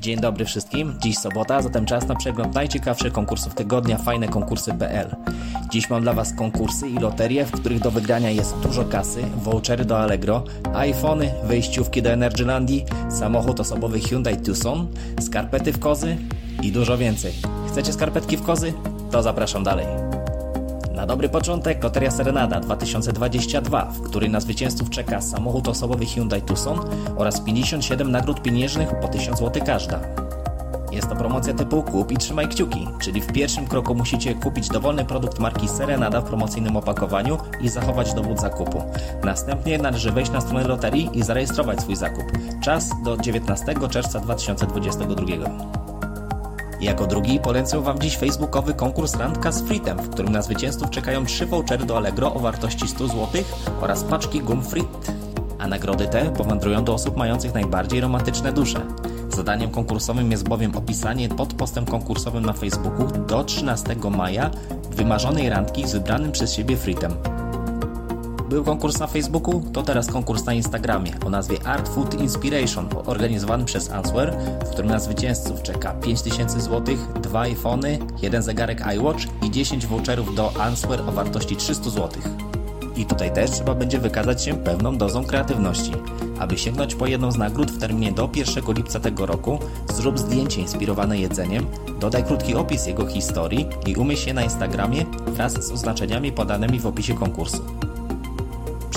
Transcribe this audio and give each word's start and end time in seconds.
Dzień 0.00 0.20
dobry 0.20 0.44
wszystkim. 0.44 0.94
Dziś 1.02 1.18
sobota, 1.18 1.62
zatem 1.62 1.86
czas 1.86 2.08
na 2.08 2.14
przegląd 2.14 2.54
najciekawszych 2.54 3.12
konkursów 3.12 3.54
tygodnia 3.54 3.98
fajnekonkursy.pl. 3.98 5.16
Dziś 5.70 5.90
mam 5.90 6.02
dla 6.02 6.12
Was 6.12 6.34
konkursy 6.34 6.88
i 6.88 6.98
loterie, 6.98 7.46
w 7.46 7.50
których 7.50 7.80
do 7.80 7.90
wygrania 7.90 8.30
jest 8.30 8.58
dużo 8.58 8.84
kasy, 8.84 9.22
vouchery 9.36 9.84
do 9.84 9.98
Allegro, 9.98 10.44
iPhony, 10.74 11.34
wyjściówki 11.44 12.02
do 12.02 12.10
Energylandii, 12.10 12.84
samochód 13.08 13.60
osobowy 13.60 14.00
Hyundai 14.00 14.36
Tucson, 14.36 14.86
skarpety 15.20 15.72
w 15.72 15.78
kozy 15.78 16.16
i 16.62 16.72
dużo 16.72 16.98
więcej. 16.98 17.32
Chcecie 17.68 17.92
skarpetki 17.92 18.36
w 18.36 18.42
kozy? 18.42 18.72
To 19.10 19.22
zapraszam 19.22 19.64
dalej. 19.64 20.11
Na 20.94 21.06
dobry 21.06 21.28
początek 21.28 21.84
Loteria 21.84 22.10
Serenada 22.10 22.60
2022, 22.60 23.84
w 23.84 24.02
której 24.02 24.30
na 24.30 24.40
zwycięzców 24.40 24.90
czeka 24.90 25.20
samochód 25.20 25.68
osobowy 25.68 26.06
Hyundai 26.06 26.42
Tucson 26.42 26.80
oraz 27.16 27.40
57 27.40 28.10
nagród 28.10 28.42
pieniężnych 28.42 29.00
po 29.00 29.08
1000 29.08 29.38
zł 29.38 29.62
każda. 29.66 30.00
Jest 30.92 31.08
to 31.08 31.16
promocja 31.16 31.54
typu 31.54 31.82
kup 31.82 32.12
i 32.12 32.16
trzymaj 32.16 32.48
kciuki, 32.48 32.88
czyli 33.00 33.20
w 33.20 33.32
pierwszym 33.32 33.66
kroku 33.66 33.94
musicie 33.94 34.34
kupić 34.34 34.68
dowolny 34.68 35.04
produkt 35.04 35.38
marki 35.38 35.68
Serenada 35.68 36.20
w 36.20 36.24
promocyjnym 36.24 36.76
opakowaniu 36.76 37.38
i 37.60 37.68
zachować 37.68 38.14
dowód 38.14 38.40
zakupu. 38.40 38.82
Następnie 39.24 39.78
należy 39.78 40.12
wejść 40.12 40.32
na 40.32 40.40
stronę 40.40 40.64
loterii 40.64 41.10
i 41.12 41.22
zarejestrować 41.22 41.80
swój 41.80 41.96
zakup. 41.96 42.24
Czas 42.62 42.90
do 43.04 43.16
19 43.16 43.74
czerwca 43.90 44.20
2022. 44.20 45.81
Jako 46.82 47.06
drugi 47.06 47.40
polecę 47.40 47.80
Wam 47.80 47.98
dziś 47.98 48.16
facebookowy 48.16 48.74
konkurs 48.74 49.16
Randka 49.16 49.52
z 49.52 49.62
Fritem, 49.62 49.98
w 49.98 50.10
którym 50.10 50.32
na 50.32 50.42
zwycięzców 50.42 50.90
czekają 50.90 51.26
trzy 51.26 51.46
vouchery 51.46 51.84
do 51.84 51.96
Allegro 51.96 52.34
o 52.34 52.38
wartości 52.38 52.88
100 52.88 53.08
zł 53.08 53.28
oraz 53.80 54.04
paczki 54.04 54.40
gum 54.40 54.62
Frit. 54.62 55.12
A 55.58 55.66
nagrody 55.66 56.06
te 56.06 56.30
powędrują 56.30 56.84
do 56.84 56.94
osób 56.94 57.16
mających 57.16 57.54
najbardziej 57.54 58.00
romantyczne 58.00 58.52
dusze. 58.52 58.80
Zadaniem 59.28 59.70
konkursowym 59.70 60.30
jest 60.30 60.48
bowiem 60.48 60.76
opisanie 60.76 61.28
pod 61.28 61.54
postem 61.54 61.84
konkursowym 61.84 62.46
na 62.46 62.52
Facebooku 62.52 63.06
do 63.26 63.44
13 63.44 63.96
maja 64.10 64.50
wymarzonej 64.90 65.48
randki 65.48 65.88
z 65.88 65.92
wybranym 65.92 66.32
przez 66.32 66.54
siebie 66.54 66.76
Fritem. 66.76 67.41
Był 68.52 68.64
konkurs 68.64 68.98
na 68.98 69.06
Facebooku, 69.06 69.62
to 69.72 69.82
teraz 69.82 70.06
konkurs 70.06 70.44
na 70.44 70.54
Instagramie 70.54 71.12
o 71.26 71.30
nazwie 71.30 71.66
Art 71.66 71.88
Food 71.88 72.20
Inspiration, 72.20 72.88
organizowany 73.06 73.64
przez 73.64 73.90
Answer, 73.90 74.36
w 74.66 74.70
którym 74.70 74.90
na 74.90 74.98
zwycięzców 74.98 75.62
czeka 75.62 75.94
5000 75.94 76.60
zł, 76.60 76.96
2 77.22 77.40
iPhony, 77.40 77.98
jeden 78.22 78.42
zegarek 78.42 78.82
iWatch 78.96 79.24
i 79.42 79.50
10 79.50 79.86
voucherów 79.86 80.34
do 80.34 80.52
Answer 80.60 81.00
o 81.00 81.12
wartości 81.12 81.56
300 81.56 81.90
zł. 81.90 82.08
I 82.96 83.06
tutaj 83.06 83.34
też 83.34 83.50
trzeba 83.50 83.74
będzie 83.74 83.98
wykazać 83.98 84.44
się 84.44 84.54
pewną 84.54 84.96
dozą 84.96 85.24
kreatywności. 85.24 85.92
Aby 86.38 86.58
sięgnąć 86.58 86.94
po 86.94 87.06
jedną 87.06 87.32
z 87.32 87.38
nagród 87.38 87.70
w 87.70 87.78
terminie 87.78 88.12
do 88.12 88.30
1 88.34 88.64
lipca 88.74 89.00
tego 89.00 89.26
roku, 89.26 89.58
zrób 89.94 90.18
zdjęcie 90.18 90.60
inspirowane 90.60 91.18
jedzeniem, 91.18 91.66
dodaj 92.00 92.24
krótki 92.24 92.54
opis 92.54 92.86
jego 92.86 93.06
historii 93.06 93.66
i 93.86 93.94
umieść 93.94 94.26
je 94.26 94.34
na 94.34 94.42
Instagramie 94.42 95.04
wraz 95.26 95.52
z 95.66 95.70
oznaczeniami 95.70 96.32
podanymi 96.32 96.80
w 96.80 96.86
opisie 96.86 97.14
konkursu. 97.14 97.91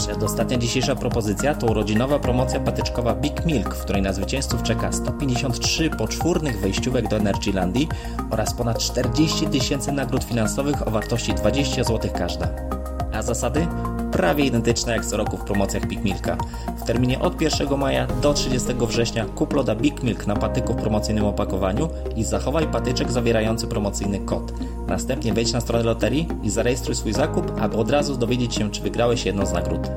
Przedostatnia 0.07 0.57
dzisiejsza 0.57 0.95
propozycja 0.95 1.55
to 1.55 1.67
urodzinowa 1.67 2.19
promocja 2.19 2.59
patyczkowa 2.59 3.15
Big 3.15 3.45
Milk, 3.45 3.75
w 3.75 3.81
której 3.81 4.01
na 4.01 4.13
zwycięzców 4.13 4.63
czeka 4.63 4.91
153 4.91 5.89
poczwórnych 5.89 6.59
wejściówek 6.59 7.09
do 7.09 7.17
Energylandii 7.17 7.87
oraz 8.31 8.53
ponad 8.53 8.79
40 8.79 9.47
tysięcy 9.47 9.91
nagród 9.91 10.23
finansowych 10.23 10.87
o 10.87 10.91
wartości 10.91 11.33
20 11.33 11.83
zł 11.83 12.11
każda. 12.17 12.47
A 13.13 13.21
zasady? 13.21 13.67
Prawie 14.15 14.45
identyczne 14.45 14.93
jak 14.93 15.05
co 15.05 15.17
roku 15.17 15.37
w 15.37 15.43
promocjach 15.43 15.87
Big 15.87 16.03
Milka. 16.03 16.37
W 16.77 16.83
terminie 16.83 17.19
od 17.19 17.41
1 17.41 17.77
maja 17.77 18.07
do 18.07 18.33
30 18.33 18.73
września 18.73 19.25
kup 19.25 19.53
loda 19.53 19.75
Big 19.75 20.03
Milk 20.03 20.27
na 20.27 20.35
patyku 20.35 20.73
w 20.73 20.75
promocyjnym 20.75 21.25
opakowaniu 21.25 21.89
i 22.15 22.23
zachowaj 22.23 22.67
patyczek 22.67 23.11
zawierający 23.11 23.67
promocyjny 23.67 24.19
kod. 24.19 24.53
Następnie 24.87 25.33
wejdź 25.33 25.53
na 25.53 25.61
stronę 25.61 25.83
loterii 25.83 26.27
i 26.43 26.49
zarejestruj 26.49 26.95
swój 26.95 27.13
zakup, 27.13 27.51
aby 27.59 27.77
od 27.77 27.91
razu 27.91 28.17
dowiedzieć 28.17 28.55
się, 28.55 28.71
czy 28.71 28.81
wygrałeś 28.81 29.25
jedną 29.25 29.45
z 29.45 29.53
nagród. 29.53 29.91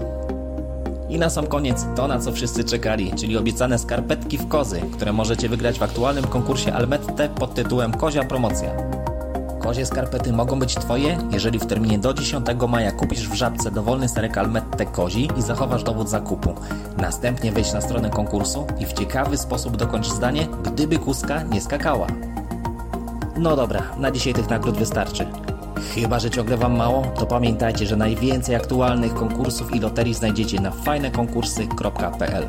I 1.09 1.19
na 1.19 1.31
sam 1.31 1.47
koniec 1.47 1.87
to, 1.97 2.09
na 2.09 2.19
co 2.19 2.33
wszyscy 2.33 2.65
czekali, 2.65 3.13
czyli 3.13 3.37
obiecane 3.37 3.79
skarpetki 3.79 4.39
w 4.39 4.49
kozy, 4.49 4.81
które 4.93 5.13
możecie 5.13 5.49
wygrać 5.49 5.79
w 5.79 5.83
aktualnym 5.83 6.25
konkursie 6.25 6.73
Almette 6.73 7.29
pod 7.29 7.55
tytułem 7.55 7.93
Kozia 7.93 8.25
Promocja. 8.25 8.98
Kozie 9.69 9.87
skarpety 9.87 10.33
mogą 10.33 10.59
być 10.59 10.75
Twoje, 10.75 11.19
jeżeli 11.31 11.59
w 11.59 11.67
terminie 11.67 11.99
do 11.99 12.15
10 12.15 12.47
maja 12.69 12.93
kupisz 12.93 13.29
w 13.29 13.35
żabce 13.35 13.71
dowolny 13.71 14.09
serek 14.09 14.39
Almette 14.39 14.87
kozi 14.87 15.29
i 15.37 15.43
zachowasz 15.43 15.83
dowód 15.83 16.09
zakupu. 16.09 16.55
Następnie 16.97 17.53
wejdź 17.53 17.73
na 17.73 17.81
stronę 17.81 18.11
konkursu 18.11 18.67
i 18.79 18.87
w 18.87 18.93
ciekawy 18.93 19.37
sposób 19.39 19.77
dokończ 19.77 20.07
zdanie, 20.07 20.49
gdyby 20.65 20.99
kuska 20.99 21.43
nie 21.43 21.61
skakała. 21.61 22.07
No 23.37 23.57
dobra, 23.57 23.83
na 23.99 24.11
dzisiaj 24.11 24.35
tych 24.35 24.51
nagród 24.51 24.77
wystarczy. 24.77 25.27
Chyba, 25.95 26.19
że 26.19 26.31
ciągle 26.31 26.57
Wam 26.57 26.77
mało, 26.77 27.03
to 27.19 27.27
pamiętajcie, 27.27 27.87
że 27.87 27.97
najwięcej 27.97 28.55
aktualnych 28.55 29.15
konkursów 29.15 29.75
i 29.75 29.81
loterii 29.81 30.15
znajdziecie 30.15 30.61
na 30.61 30.71
fajnekonkursy.pl. 30.71 32.49